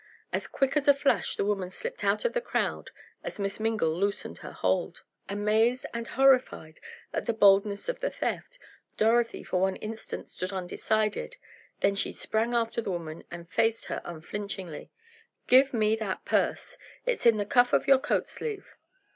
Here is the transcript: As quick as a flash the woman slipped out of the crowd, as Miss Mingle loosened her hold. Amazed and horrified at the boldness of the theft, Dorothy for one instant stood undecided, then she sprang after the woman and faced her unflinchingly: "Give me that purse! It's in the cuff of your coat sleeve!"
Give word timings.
As 0.33 0.47
quick 0.47 0.75
as 0.75 0.87
a 0.87 0.95
flash 0.95 1.35
the 1.35 1.45
woman 1.45 1.69
slipped 1.69 2.03
out 2.03 2.25
of 2.25 2.33
the 2.33 2.41
crowd, 2.41 2.89
as 3.23 3.37
Miss 3.39 3.59
Mingle 3.59 3.93
loosened 3.95 4.39
her 4.39 4.51
hold. 4.51 5.03
Amazed 5.29 5.85
and 5.93 6.07
horrified 6.07 6.79
at 7.13 7.27
the 7.27 7.33
boldness 7.35 7.87
of 7.87 7.99
the 7.99 8.09
theft, 8.09 8.57
Dorothy 8.97 9.43
for 9.43 9.61
one 9.61 9.75
instant 9.75 10.27
stood 10.27 10.51
undecided, 10.51 11.37
then 11.81 11.93
she 11.93 12.13
sprang 12.13 12.55
after 12.55 12.81
the 12.81 12.89
woman 12.89 13.23
and 13.29 13.47
faced 13.47 13.85
her 13.85 14.01
unflinchingly: 14.03 14.89
"Give 15.45 15.71
me 15.71 15.95
that 15.97 16.25
purse! 16.25 16.79
It's 17.05 17.27
in 17.27 17.37
the 17.37 17.45
cuff 17.45 17.71
of 17.71 17.85
your 17.87 17.99
coat 17.99 18.25
sleeve!" 18.25 18.79